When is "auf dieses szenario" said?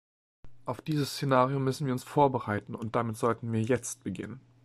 0.65-1.59